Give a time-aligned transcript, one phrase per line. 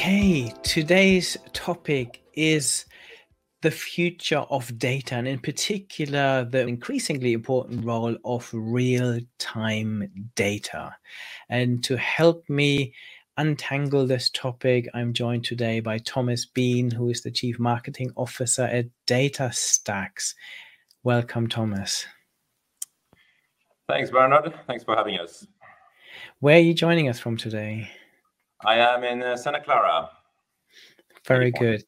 [0.00, 2.86] Okay, today's topic is
[3.60, 10.96] the future of data, and in particular, the increasingly important role of real time data.
[11.50, 12.94] And to help me
[13.36, 18.62] untangle this topic, I'm joined today by Thomas Been, who is the Chief Marketing Officer
[18.62, 20.32] at DataStax.
[21.02, 22.06] Welcome, Thomas.
[23.86, 24.54] Thanks, Bernard.
[24.66, 25.46] Thanks for having us.
[26.38, 27.90] Where are you joining us from today?
[28.64, 30.10] I am in uh, Santa Clara.
[31.26, 31.84] Very good.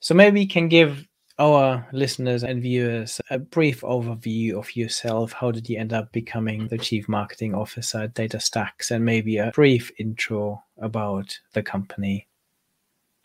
[0.00, 1.06] So maybe you can give
[1.38, 5.32] our listeners and viewers a brief overview of yourself.
[5.32, 9.50] How did you end up becoming the chief marketing officer at DataStax, and maybe a
[9.54, 12.26] brief intro about the company?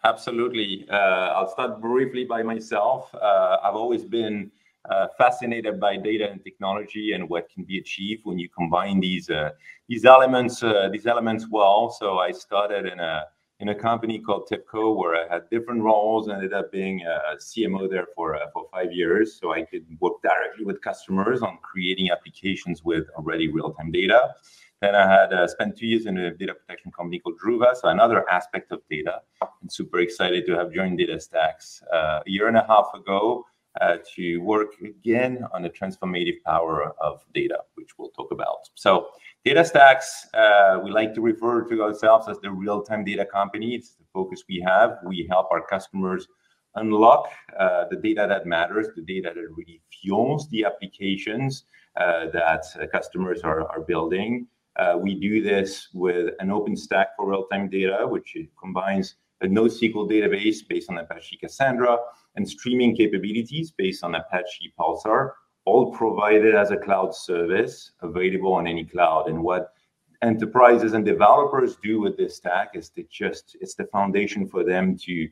[0.03, 0.87] Absolutely.
[0.89, 3.13] Uh, I'll start briefly by myself.
[3.13, 4.51] Uh, I've always been
[4.89, 9.29] uh, fascinated by data and technology and what can be achieved when you combine these
[9.29, 9.51] uh,
[9.87, 11.89] these elements uh, these elements well.
[11.91, 13.25] So I started in a
[13.59, 16.29] in a company called TIBCO where I had different roles.
[16.29, 20.21] Ended up being a CMO there for uh, for five years, so I could work
[20.23, 24.33] directly with customers on creating applications with already real time data.
[24.81, 27.89] Then I had uh, spent two years in a data protection company called Druva, so
[27.89, 29.21] another aspect of data.
[29.43, 33.45] I'm super excited to have joined DataStax uh, a year and a half ago
[33.79, 38.57] uh, to work again on the transformative power of data, which we'll talk about.
[38.75, 39.07] So,
[39.45, 43.73] DataStax, uh, we like to refer to ourselves as the real-time data company.
[43.75, 44.97] It's the focus we have.
[45.05, 46.27] We help our customers
[46.75, 51.63] unlock uh, the data that matters, the data that really fuels the applications
[51.99, 54.47] uh, that customers are, are building.
[54.77, 60.09] Uh, we do this with an open stack for real-time data, which combines a NoSQL
[60.09, 61.97] database based on Apache Cassandra,
[62.35, 65.31] and streaming capabilities based on Apache Pulsar,
[65.65, 69.27] all provided as a cloud service available on any cloud.
[69.27, 69.73] And what
[70.21, 74.97] enterprises and developers do with this stack is to just it's the foundation for them
[74.99, 75.29] to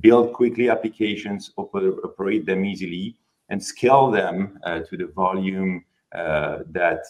[0.00, 3.16] build quickly applications, oper- operate them easily,
[3.48, 7.00] and scale them uh, to the volume uh, that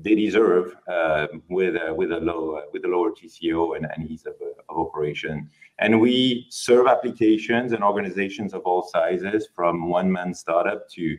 [0.00, 4.34] they deserve uh, with with a low with a lower TCO and, and ease of,
[4.40, 5.50] uh, of operation.
[5.78, 11.16] And we serve applications and organizations of all sizes, from one man startup to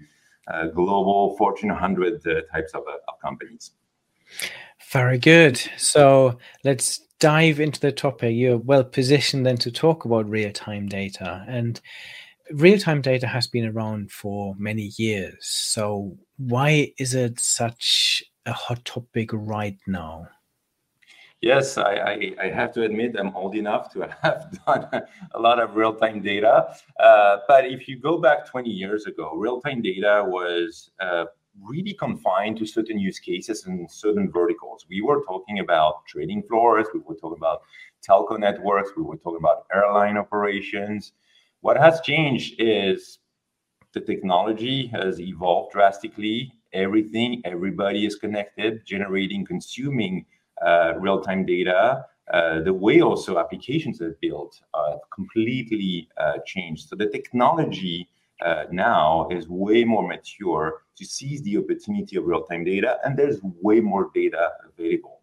[0.50, 3.72] uh, global Fortune 100 uh, types of, of companies.
[4.92, 5.62] Very good.
[5.78, 8.36] So let's dive into the topic.
[8.36, 11.46] You're well positioned then to talk about real time data.
[11.48, 11.80] And
[12.52, 15.38] real time data has been around for many years.
[15.42, 20.28] So why is it such a hot topic right now?
[21.42, 24.90] Yes, I, I, I, have to admit I'm old enough to have done
[25.34, 26.76] a lot of real time data.
[27.00, 31.26] Uh, but if you go back 20 years ago, real time data was uh,
[31.62, 34.86] really confined to certain use cases and certain verticals.
[34.90, 37.62] We were talking about trading floors, we were talking about
[38.06, 41.14] telco networks, we were talking about airline operations.
[41.62, 43.20] What has changed is
[43.94, 50.26] the technology has evolved drastically everything, everybody is connected, generating, consuming
[51.00, 52.06] real-time data.
[52.32, 56.88] Uh, the way also applications are built uh, completely uh, changed.
[56.88, 58.08] So the technology
[58.46, 63.40] uh, now is way more mature to seize the opportunity of real-time data, and there's
[63.62, 65.22] way more data available.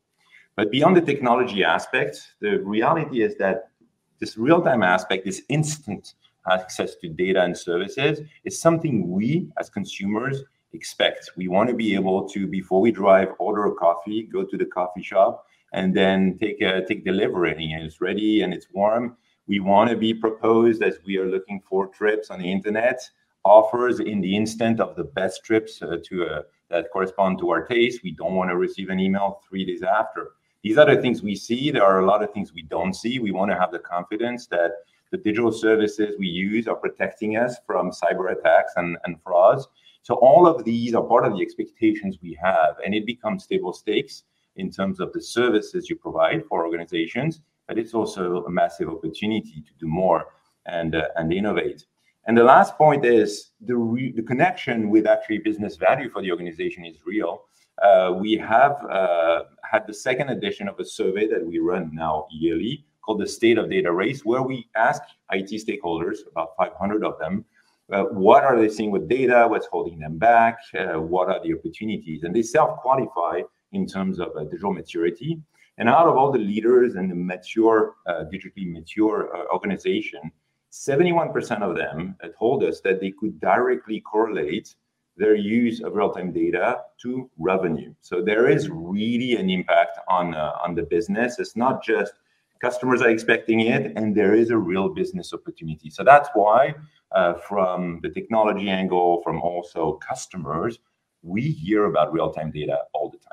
[0.57, 3.71] But beyond the technology aspect, the reality is that
[4.19, 6.15] this real-time aspect, this instant
[6.51, 10.43] access to data and services, is something we as consumers
[10.77, 11.31] expect.
[11.37, 14.67] We want to be able to, before we drive, order a coffee, go to the
[14.67, 19.17] coffee shop, and then take a, take delivery, and it's ready and it's warm.
[19.49, 23.01] We want to be proposed as we are looking for trips on the internet,
[23.45, 27.65] offers in the instant of the best trips uh, to uh, that correspond to our
[27.65, 28.03] taste.
[28.03, 30.33] We don't want to receive an email three days after.
[30.63, 31.71] These are the things we see.
[31.71, 33.21] There are a lot of things we don't see.
[33.21, 34.73] We want to have the confidence that
[35.13, 39.69] the digital services we use are protecting us from cyber attacks and, and frauds.
[40.07, 43.73] So all of these are part of the expectations we have, and it becomes table
[43.73, 44.23] stakes
[44.55, 49.65] in terms of the services you provide for organizations, but it's also a massive opportunity
[49.67, 50.27] to do more
[50.67, 51.87] and uh, and innovate.
[52.29, 56.31] And the last point is the re- the connection with actually business value for the
[56.31, 57.43] organization is real.
[57.83, 62.29] Uh, we have uh, had the second edition of a survey that we run now
[62.31, 67.19] yearly called the State of Data Race, where we ask IT stakeholders, about 500 of
[67.19, 67.45] them,
[67.93, 69.47] uh, what are they seeing with data?
[69.49, 70.59] What's holding them back?
[70.77, 72.25] Uh, what are the opportunities?
[72.25, 73.43] And they self-qualify
[73.73, 75.41] in terms of uh, digital maturity.
[75.79, 80.33] And out of all the leaders and the mature, uh, digitally mature uh, organization,
[80.73, 84.75] 71% of them told us that they could directly correlate
[85.17, 87.95] their use of real-time data to revenue.
[88.01, 91.39] So there is really an impact on on the business.
[91.39, 92.13] It's not just
[92.61, 95.91] Customers are expecting it, and there is a real business opportunity.
[95.91, 96.75] So that's why,
[97.13, 100.79] uh, from the technology angle, from also customers,
[101.23, 103.33] we hear about real-time data all the time.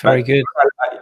[0.00, 0.44] Very good.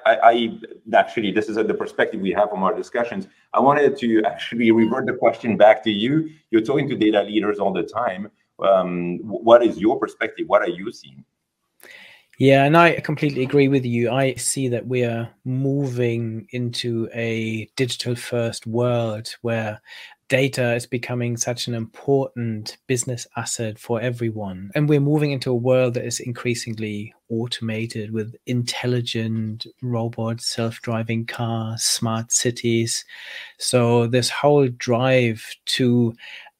[0.06, 0.60] I, I, I,
[0.94, 3.26] actually, this is the perspective we have from our discussions.
[3.54, 6.30] I wanted to actually revert the question back to you.
[6.50, 8.30] You're talking to data leaders all the time.
[8.62, 10.46] Um, what is your perspective?
[10.46, 11.24] What are you seeing?
[12.38, 14.10] Yeah, and I completely agree with you.
[14.10, 19.80] I see that we are moving into a digital first world where
[20.28, 24.70] data is becoming such an important business asset for everyone.
[24.74, 31.26] And we're moving into a world that is increasingly automated with intelligent robots, self driving
[31.26, 33.04] cars, smart cities.
[33.58, 36.14] So, this whole drive to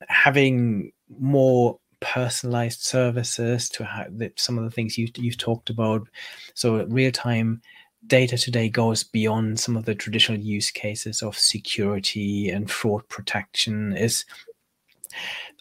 [0.08, 6.06] having more personalized services to have some of the things you, you've talked about.
[6.54, 7.62] So, real time
[8.06, 13.96] data today goes beyond some of the traditional use cases of security and fraud protection
[13.96, 14.24] is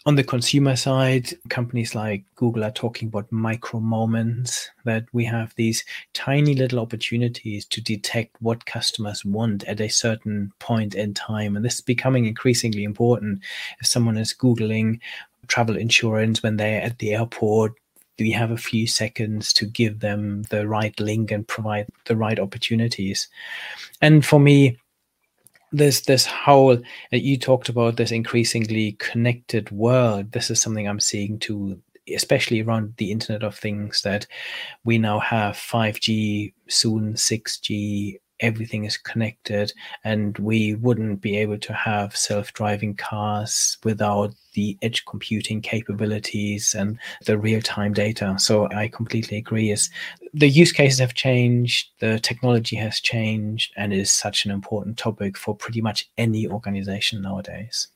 [0.08, 5.54] on the consumer side companies like google are talking about micro moments that we have
[5.56, 11.56] these tiny little opportunities to detect what customers want at a certain point in time
[11.56, 13.40] and this is becoming increasingly important
[13.80, 15.00] if someone is googling
[15.48, 17.74] travel insurance when they're at the airport
[18.22, 22.40] we have a few seconds to give them the right link and provide the right
[22.40, 23.28] opportunities.
[24.02, 24.78] And for me,
[25.72, 26.78] this this whole
[27.12, 30.32] that you talked about this increasingly connected world.
[30.32, 31.82] This is something I'm seeing too,
[32.14, 34.02] especially around the Internet of Things.
[34.02, 34.28] That
[34.84, 39.72] we now have 5G, soon 6G, everything is connected
[40.04, 47.00] and we wouldn't be able to have self-driving cars without the edge computing capabilities and
[47.26, 48.36] the real-time data.
[48.38, 49.72] So i completely agree.
[49.72, 49.90] Is
[50.34, 55.38] the use cases have changed the technology has changed and is such an important topic
[55.38, 57.88] for pretty much any organization nowadays.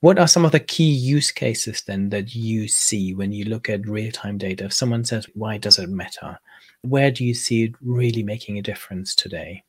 [0.00, 3.70] What are some of the key use cases then that you see when you look
[3.70, 4.66] at real-time data?
[4.66, 6.38] If someone says why does it matter
[6.84, 9.64] where do you see it really making a difference today?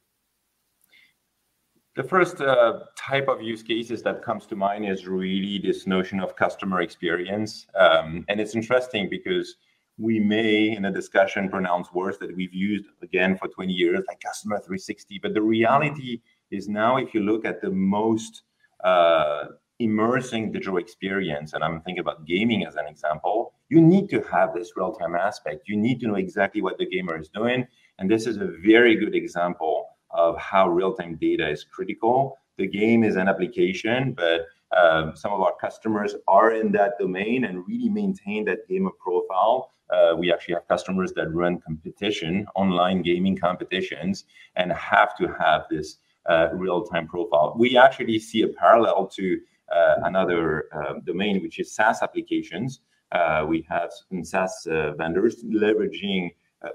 [1.96, 6.20] The first uh, type of use cases that comes to mind is really this notion
[6.20, 7.68] of customer experience.
[7.74, 9.56] Um, and it's interesting because
[9.98, 14.20] we may, in a discussion, pronounce words that we've used again for 20 years, like
[14.20, 15.20] customer 360.
[15.20, 16.20] But the reality
[16.52, 18.44] is now, if you look at the most
[18.84, 19.46] uh,
[19.80, 24.54] immersing digital experience, and I'm thinking about gaming as an example, you need to have
[24.54, 25.68] this real time aspect.
[25.68, 27.68] You need to know exactly what the gamer is doing.
[28.00, 32.38] And this is a very good example of how real time data is critical.
[32.58, 37.46] The game is an application, but um, some of our customers are in that domain
[37.46, 39.72] and really maintain that gamer profile.
[39.90, 44.26] Uh, we actually have customers that run competition, online gaming competitions,
[44.56, 45.98] and have to have this
[46.28, 47.54] uh, real time profile.
[47.58, 49.40] We actually see a parallel to
[49.74, 52.82] uh, another uh, domain, which is SaaS applications.
[53.16, 53.90] Uh, we have
[54.24, 54.54] SaaS
[55.00, 56.22] vendors leveraging,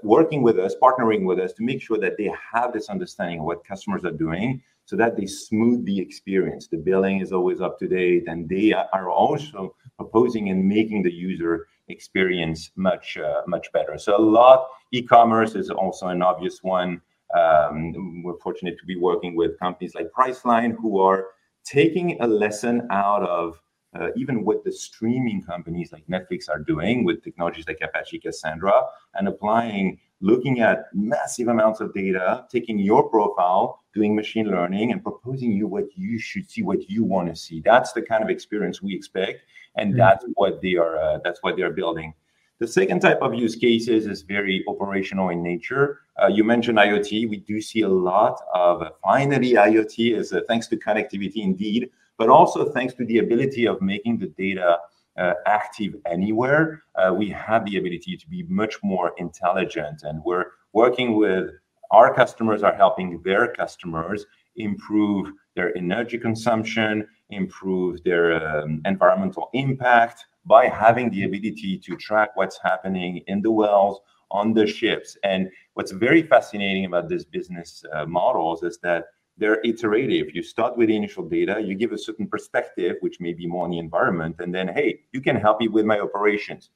[0.03, 3.45] working with us, partnering with us to make sure that they have this understanding of
[3.45, 6.67] what customers are doing so that they smooth the experience.
[6.67, 11.13] The billing is always up to date, and they are also proposing and making the
[11.13, 13.97] user experience much uh, much better.
[13.97, 14.59] So a lot
[14.91, 17.01] e-commerce is also an obvious one.
[17.37, 21.27] Um, we're fortunate to be working with companies like Priceline who are
[21.63, 23.61] taking a lesson out of
[23.99, 28.83] uh, even what the streaming companies like Netflix are doing with technologies like Apache Cassandra
[29.15, 35.03] and applying, looking at massive amounts of data, taking your profile, doing machine learning, and
[35.03, 37.61] proposing you what you should see, what you want to see.
[37.63, 39.41] That's the kind of experience we expect,
[39.75, 39.97] and mm-hmm.
[39.97, 40.97] that's what they are.
[40.97, 42.13] Uh, that's what they are building.
[42.61, 46.01] The second type of use cases is very operational in nature.
[46.21, 47.27] Uh, you mentioned IoT.
[47.27, 51.89] We do see a lot of uh, finally IoT is uh, thanks to connectivity indeed,
[52.19, 54.77] but also thanks to the ability of making the data
[55.17, 56.83] uh, active anywhere.
[56.93, 61.49] Uh, we have the ability to be much more intelligent, and we're working with
[61.89, 68.25] our customers are helping their customers improve their energy consumption, improve their
[68.59, 74.53] um, environmental impact, by having the ability to track what's happening in the wells on
[74.53, 75.17] the ships.
[75.23, 79.05] And what's very fascinating about this business uh, models is that
[79.37, 80.35] they're iterative.
[80.35, 83.65] You start with the initial data, you give a certain perspective, which may be more
[83.65, 86.69] on the environment, and then, hey, you can help me with my operations.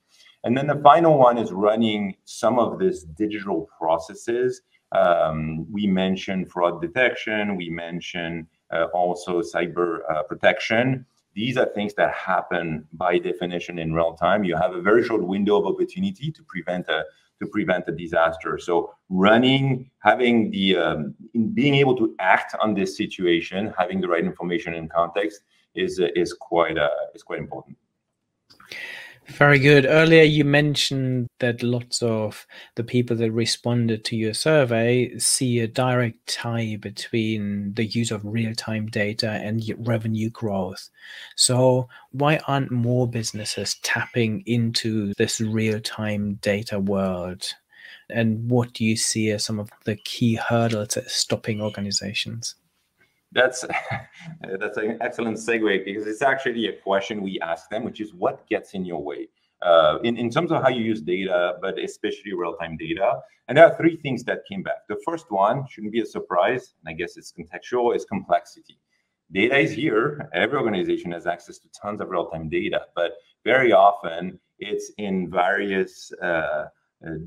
[0.43, 4.61] And then the final one is running some of these digital processes.
[4.91, 11.93] Um, we mentioned fraud detection, we mentioned uh, also cyber uh, protection these are things
[11.95, 14.43] that happen by definition in real time.
[14.43, 17.03] You have a very short window of opportunity to prevent a
[17.41, 18.57] to prevent a disaster.
[18.57, 21.15] So running, having the um,
[21.53, 25.41] being able to act on this situation, having the right information and context
[25.75, 27.77] is is quite uh, is quite important.
[29.27, 29.85] Very good.
[29.87, 35.67] Earlier, you mentioned that lots of the people that responded to your survey see a
[35.67, 40.89] direct tie between the use of real time data and revenue growth.
[41.35, 47.47] So, why aren't more businesses tapping into this real time data world?
[48.09, 52.55] And what do you see as some of the key hurdles stopping organizations?
[53.35, 53.63] That's
[54.59, 58.47] that's an excellent segue because it's actually a question we ask them, which is what
[58.47, 59.27] gets in your way
[59.61, 63.19] uh, in in terms of how you use data, but especially real time data.
[63.47, 64.87] And there are three things that came back.
[64.89, 68.77] The first one shouldn't be a surprise, and I guess it's contextual, is complexity.
[69.31, 70.29] Data is here.
[70.33, 73.13] Every organization has access to tons of real time data, but
[73.43, 76.65] very often it's in various uh, uh,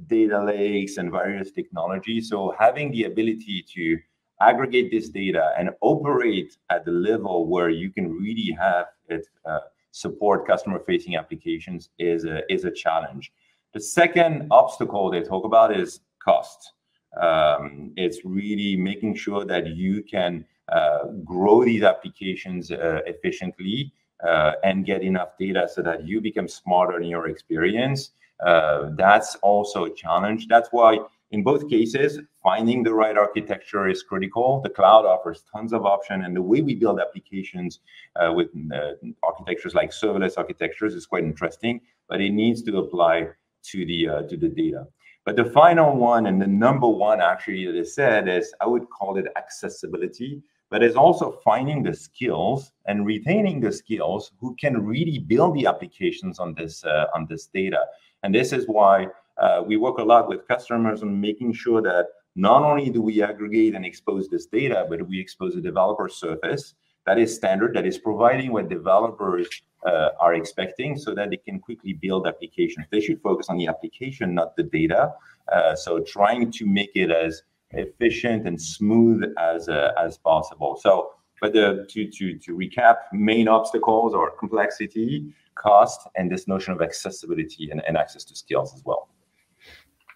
[0.06, 2.28] data lakes and various technologies.
[2.28, 3.98] So having the ability to
[4.40, 9.58] aggregate this data and operate at the level where you can really have it uh,
[9.90, 13.32] support customer facing applications is a, is a challenge.
[13.74, 16.72] The second obstacle they talk about is cost.
[17.20, 23.92] Um, it's really making sure that you can uh, grow these applications uh, efficiently
[24.26, 28.10] uh, and get enough data so that you become smarter in your experience.
[28.44, 30.46] Uh, that's also a challenge.
[30.48, 30.98] That's why
[31.30, 34.60] in both cases, finding the right architecture is critical.
[34.62, 37.80] The cloud offers tons of options, and the way we build applications
[38.16, 38.92] uh, with uh,
[39.22, 41.80] architectures like serverless architectures is quite interesting.
[42.08, 43.28] But it needs to apply
[43.64, 44.86] to the uh, to the data.
[45.26, 48.88] But the final one and the number one actually that is said is I would
[48.88, 50.42] call it accessibility.
[50.70, 55.66] But it's also finding the skills and retaining the skills who can really build the
[55.66, 57.84] applications on this uh, on this data.
[58.22, 59.08] And this is why
[59.40, 63.22] uh, we work a lot with customers on making sure that not only do we
[63.22, 66.74] aggregate and expose this data, but we expose a developer surface
[67.08, 69.48] that is standard, that is providing what developers
[69.86, 72.86] uh, are expecting so that they can quickly build applications.
[72.90, 75.14] They should focus on the application, not the data.
[75.50, 80.78] Uh, so trying to make it as efficient and smooth as uh, as possible.
[80.82, 86.74] So, but the, to to to recap, main obstacles are complexity, cost, and this notion
[86.74, 89.08] of accessibility and, and access to skills as well.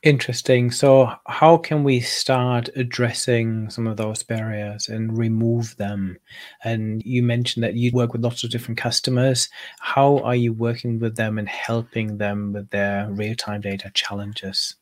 [0.02, 0.72] Interesting.
[0.72, 6.18] So, how can we start addressing some of those barriers and remove them?
[6.64, 9.48] And you mentioned that you work with lots of different customers.
[9.78, 14.74] How are you working with them and helping them with their real time data challenges?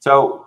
[0.00, 0.46] So,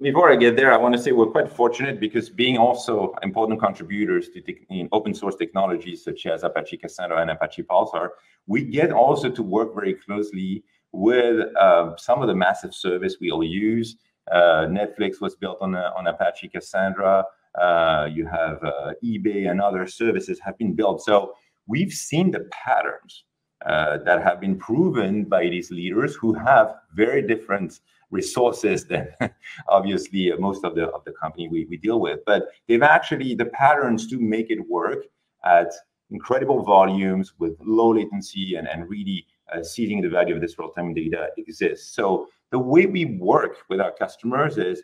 [0.00, 3.60] before I get there, I want to say we're quite fortunate because being also important
[3.60, 8.08] contributors to te- open source technologies such as Apache Cassandra and Apache Pulsar,
[8.48, 10.64] we get also to work very closely
[10.96, 13.96] with uh, some of the massive service we'll use.
[14.32, 17.24] Uh, Netflix was built on, uh, on Apache Cassandra.
[17.60, 21.02] Uh, you have uh, eBay and other services have been built.
[21.02, 21.34] So
[21.66, 23.24] we've seen the patterns
[23.66, 29.08] uh, that have been proven by these leaders who have very different resources than
[29.68, 32.20] obviously most of the of the company we, we deal with.
[32.24, 35.04] But they've actually the patterns to make it work
[35.44, 35.72] at
[36.10, 41.28] incredible volumes with low latency and, and really uh, the value of this real-time data
[41.36, 41.94] exists.
[41.94, 44.82] So the way we work with our customers is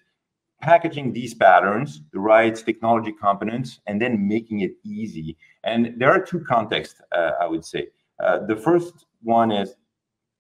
[0.61, 5.37] packaging these patterns, the right technology components, and then making it easy.
[5.65, 7.89] And there are two contexts, uh, I would say.
[8.23, 9.75] Uh, the first one is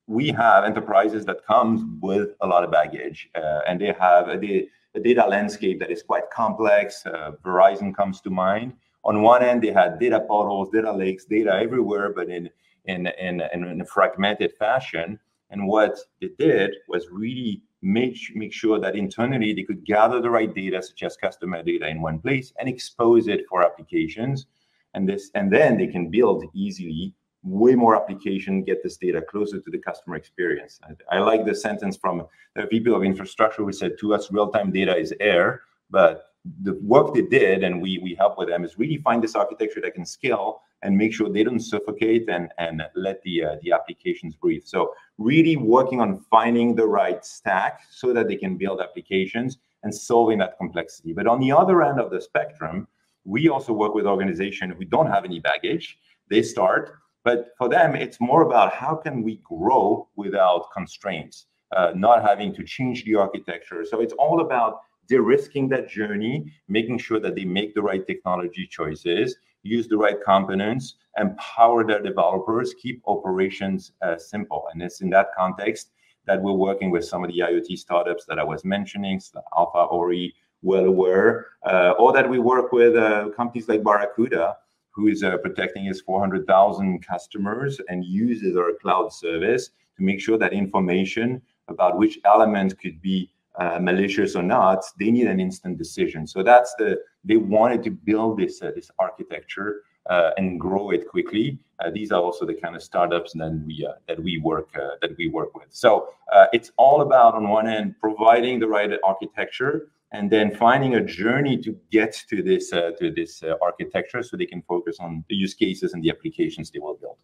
[0.07, 4.69] we have enterprises that comes with a lot of baggage, uh, and they have a,
[4.95, 7.05] a, data landscape that is quite complex.
[7.07, 8.73] Uh, Verizon comes to mind.
[9.05, 12.49] On one end, they had data portals, data lakes, data everywhere, but in
[12.87, 15.19] in, in, in a fragmented fashion.
[15.51, 20.31] And what it did was really make, make sure that internally they could gather the
[20.31, 24.47] right data, such as customer data, in one place and expose it for applications.
[24.95, 29.59] And this, and then they can build easily way more application, get this data closer
[29.61, 30.81] to the customer experience.
[30.85, 34.71] I, I like the sentence from the VP of infrastructure who said to us, real-time
[34.71, 36.32] data is air, but
[36.63, 39.81] the work they did and we we help with them is really find this architecture
[39.81, 43.73] that can scale and make sure they don't suffocate and and let the uh, the
[43.73, 44.65] applications breathe.
[44.65, 49.95] So really working on finding the right stack so that they can build applications and
[49.95, 51.13] solving that complexity.
[51.13, 52.89] But on the other end of the spectrum
[53.25, 55.97] we also work with organizations who don't have any baggage.
[56.29, 56.93] They start
[57.25, 61.47] but for them it's more about how can we grow without constraints
[61.77, 63.85] uh, not having to change the architecture.
[63.85, 68.67] So it's all about de-risking that journey, making sure that they make the right technology
[68.67, 74.65] choices, use the right components, empower their developers, keep operations uh, simple.
[74.73, 75.91] And it's in that context
[76.27, 79.21] that we're working with some of the IoT startups that I was mentioning,
[79.57, 84.57] Alpha Ori, WellAware, uh, or that we work with uh, companies like Barracuda,
[84.91, 90.39] who is uh, protecting his 400,000 customers and uses our cloud service to make sure
[90.39, 95.79] that information about which element could be uh, malicious or not, they need an instant
[95.79, 96.27] decision.
[96.27, 101.07] So that's the they wanted to build this uh, this architecture uh, and grow it
[101.09, 101.59] quickly.
[101.79, 104.97] Uh, these are also the kind of startups that we uh, that we work uh,
[105.01, 105.69] that we work with.
[105.71, 106.09] So
[106.53, 111.57] it's all about on one end providing the right architecture and then finding a journey
[111.59, 115.93] to get to this to this architecture so they can focus on the use cases
[115.93, 117.17] and the applications they will build.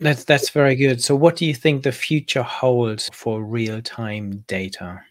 [0.00, 1.02] That's that's very good.
[1.02, 5.02] So, what do you think the future holds for real time data?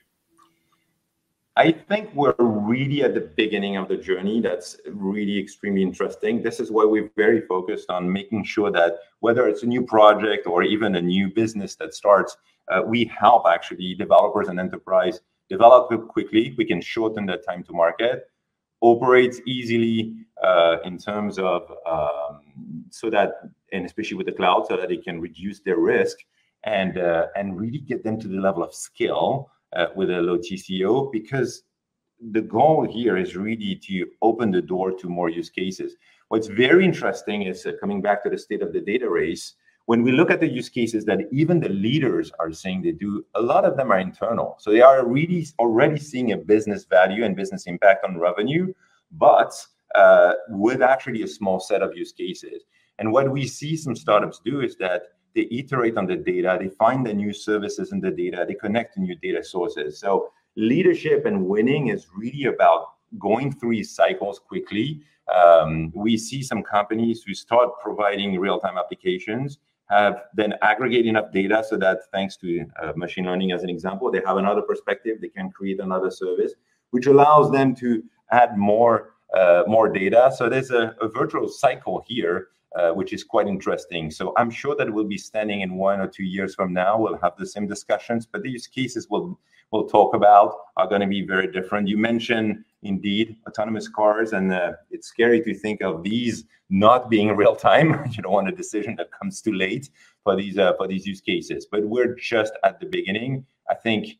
[1.55, 4.41] I think we're really at the beginning of the journey.
[4.41, 6.41] That's really extremely interesting.
[6.41, 10.47] This is why we're very focused on making sure that whether it's a new project
[10.47, 12.37] or even a new business that starts,
[12.71, 15.19] uh, we help actually developers and enterprise
[15.49, 16.55] develop quickly.
[16.57, 18.31] We can shorten that time to market,
[18.81, 24.77] operate easily uh, in terms of um, so that and especially with the cloud, so
[24.77, 26.17] that they can reduce their risk
[26.63, 30.37] and uh, and really get them to the level of skill uh, with a low
[30.37, 31.11] TCO.
[31.11, 31.63] Because
[32.31, 35.95] the goal here is really to open the door to more use cases.
[36.27, 39.55] What's very interesting is uh, coming back to the state of the data race.
[39.85, 43.25] When we look at the use cases that even the leaders are saying they do,
[43.33, 44.55] a lot of them are internal.
[44.59, 48.71] So they are really already seeing a business value and business impact on revenue,
[49.11, 49.51] but
[49.95, 52.63] uh, with actually a small set of use cases.
[52.99, 55.03] And what we see some startups do is that
[55.35, 58.95] they iterate on the data, they find the new services in the data, they connect
[58.95, 59.99] to new data sources.
[59.99, 62.87] So leadership and winning is really about
[63.17, 65.01] going through these cycles quickly.
[65.33, 71.63] Um, we see some companies who start providing real-time applications have then aggregate enough data
[71.67, 75.29] so that thanks to uh, machine learning as an example, they have another perspective, they
[75.29, 76.53] can create another service,
[76.91, 80.31] which allows them to add more uh, more data.
[80.35, 82.47] So there's a, a virtual cycle here
[82.93, 84.11] which is quite interesting.
[84.11, 86.99] So I'm sure that we'll be standing in one or two years from now.
[86.99, 89.39] We'll have the same discussions, but these cases we'll
[89.71, 91.87] we'll talk about are going to be very different.
[91.87, 97.35] You mentioned indeed autonomous cars, and uh, it's scary to think of these not being
[97.35, 98.03] real time.
[98.11, 99.89] you don't want a decision that comes too late
[100.23, 101.67] for these uh, for these use cases.
[101.69, 103.45] But we're just at the beginning.
[103.69, 104.17] I think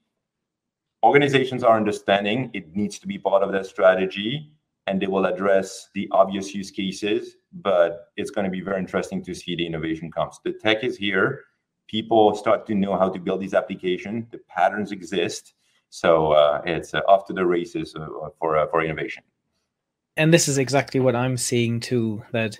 [1.03, 4.51] organizations are understanding it needs to be part of their strategy
[4.87, 9.23] and they will address the obvious use cases but it's going to be very interesting
[9.23, 10.39] to see the innovation comes.
[10.43, 11.45] The tech is here.
[11.87, 14.25] People start to know how to build these applications.
[14.31, 15.53] The patterns exist.
[15.89, 18.07] So uh, it's uh, off to the races uh,
[18.39, 19.23] for uh, for innovation.
[20.15, 22.23] And this is exactly what I'm seeing too.
[22.31, 22.59] That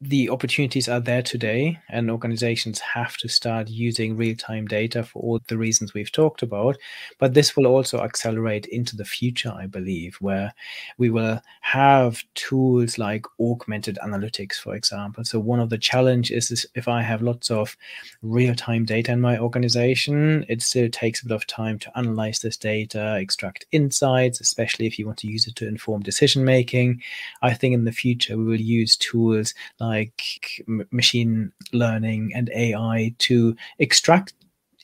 [0.00, 5.22] the opportunities are there today, and organizations have to start using real time data for
[5.22, 6.76] all the reasons we've talked about.
[7.18, 10.52] But this will also accelerate into the future, I believe, where
[10.98, 15.24] we will have tools like augmented analytics, for example.
[15.24, 17.76] So, one of the challenges is if I have lots of
[18.22, 22.40] real time data in my organization, it still takes a bit of time to analyze
[22.40, 27.02] this data, extract insights, especially if you want to use it to inform decision making.
[27.42, 29.41] I think in the future, we will use tools
[29.80, 34.34] like machine learning and AI to extract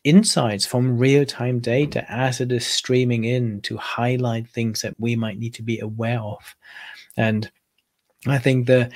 [0.04, 5.16] insights from real time data as it is streaming in to highlight things that we
[5.16, 6.56] might need to be aware of.
[7.16, 7.50] And
[8.26, 8.90] I think the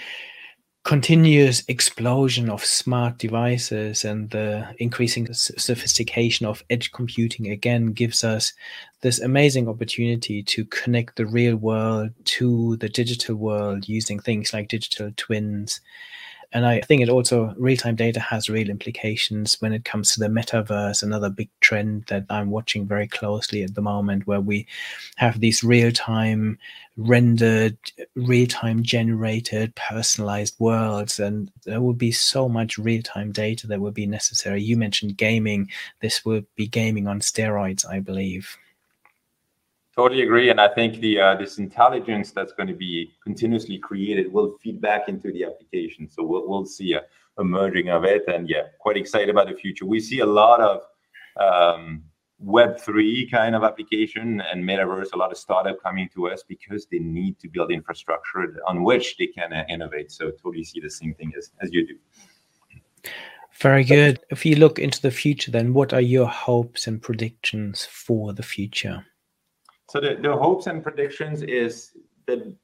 [0.85, 8.53] continuous explosion of smart devices and the increasing sophistication of edge computing again gives us
[9.01, 14.69] this amazing opportunity to connect the real world to the digital world using things like
[14.69, 15.81] digital twins
[16.53, 20.21] and I think it also real time data has real implications when it comes to
[20.21, 24.67] the metaverse, another big trend that I'm watching very closely at the moment, where we
[25.17, 26.59] have these real time
[26.97, 27.77] rendered,
[28.17, 31.19] real time generated, personalized worlds.
[31.19, 34.63] And there will be so much real time data that will be necessary.
[34.63, 35.71] You mentioned gaming.
[36.01, 38.57] This will be gaming on steroids, I believe.
[39.95, 44.33] Totally agree, and I think the uh, this intelligence that's going to be continuously created
[44.33, 46.09] will feed back into the application.
[46.09, 47.03] So we'll we'll see a,
[47.37, 49.85] a merging of it, and yeah, quite excited about the future.
[49.85, 50.81] We see a lot of
[51.39, 52.05] um,
[52.39, 55.13] Web three kind of application and metaverse.
[55.13, 59.19] A lot of startup coming to us because they need to build infrastructure on which
[59.19, 60.11] they can uh, innovate.
[60.11, 63.11] So totally see the same thing as as you do.
[63.61, 64.21] Very good.
[64.31, 68.43] If you look into the future, then what are your hopes and predictions for the
[68.43, 69.05] future?
[69.89, 71.93] So the, the hopes and predictions is
[72.27, 72.55] that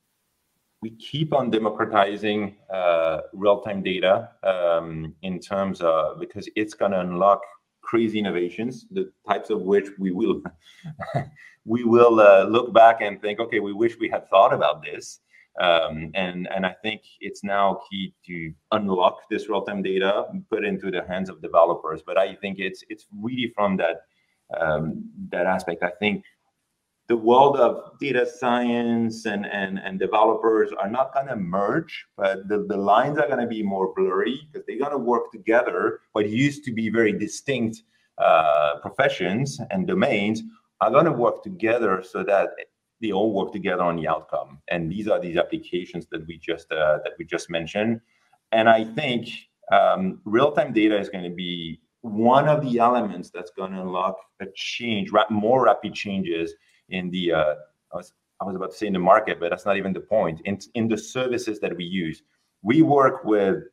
[0.81, 7.01] we keep on democratizing uh, real-time data um, in terms of because it's going to
[7.01, 7.41] unlock
[7.83, 10.43] crazy innovations, the types of which we will
[11.65, 15.21] we will uh, look back and think, okay, we wish we had thought about this.
[15.61, 20.91] Um, and and I think it's now key to unlock this real-time data, put into
[20.93, 22.01] the hands of developers.
[22.07, 24.03] But I think it's it's really from that
[24.57, 25.83] um, that aspect.
[25.83, 26.25] I think
[27.09, 32.47] the world of data science and, and, and developers are not going to merge, but
[32.49, 36.01] the, the lines are going to be more blurry because they're going to work together.
[36.13, 37.83] What used to be very distinct
[38.19, 40.43] uh, professions and domains
[40.83, 42.51] are going to work together so that
[43.01, 44.59] they all work together on the outcome.
[44.69, 48.01] And these are these applications that we just uh, that we just mentioned.
[48.53, 49.29] And I think
[49.73, 54.17] um, real-time data is going to be one of the elements that's going to unlock
[54.41, 56.55] a change, more rapid changes
[56.89, 57.55] in the uh,
[57.93, 60.01] I was I was about to say in the market, but that's not even the
[60.01, 60.41] point.
[60.45, 62.23] In in the services that we use,
[62.63, 63.65] we work with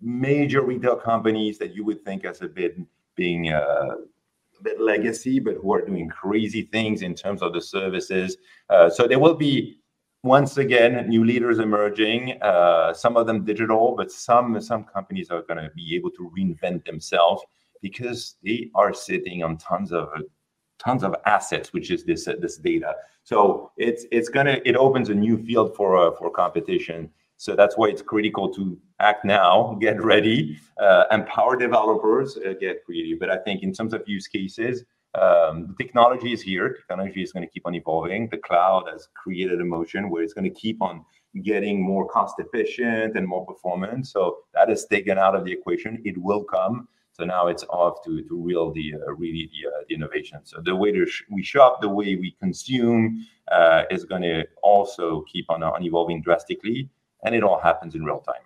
[0.00, 2.76] major retail companies that you would think as a bit
[3.16, 3.94] being uh,
[4.58, 8.36] a bit legacy, but who are doing crazy things in terms of the services.
[8.68, 9.78] Uh, so there will be
[10.22, 12.40] once again new leaders emerging.
[12.42, 16.30] Uh, some of them digital, but some some companies are going to be able to
[16.36, 17.42] reinvent themselves
[17.82, 20.08] because they are sitting on tons of
[20.78, 22.94] tons of assets, which is this uh, this data.
[23.22, 27.10] So it's it's gonna it opens a new field for uh, for competition.
[27.36, 32.84] So that's why it's critical to act now, get ready, uh, empower developers, uh, get
[32.84, 33.18] creative.
[33.18, 34.84] But I think in terms of use cases,
[35.14, 36.74] um, the technology is here.
[36.74, 38.28] Technology is going to keep on evolving.
[38.28, 41.04] The cloud has created a motion where it's going to keep on
[41.42, 44.12] getting more cost efficient and more performance.
[44.12, 46.00] So that is taken out of the equation.
[46.04, 46.88] It will come.
[47.14, 50.40] So now it's off to to real the uh, really the, uh, the innovation.
[50.44, 50.92] So the way
[51.30, 56.22] we shop, the way we consume, uh, is going to also keep on on evolving
[56.22, 56.90] drastically,
[57.24, 58.44] and it all happens in real time.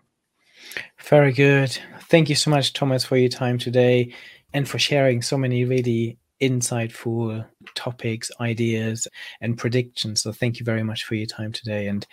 [1.00, 1.78] Very good.
[2.02, 4.12] Thank you so much, Thomas, for your time today
[4.52, 9.09] and for sharing so many really insightful topics, ideas,
[9.40, 10.22] and predictions.
[10.22, 11.88] So thank you very much for your time today.
[11.88, 12.07] And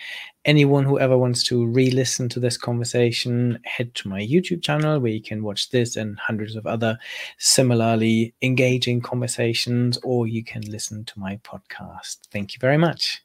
[0.45, 5.11] anyone who ever wants to re-listen to this conversation, head to my YouTube channel where
[5.11, 6.97] you can watch this and hundreds of other
[7.37, 12.17] similarly engaging conversations, or you can listen to my podcast.
[12.31, 13.21] Thank you very much.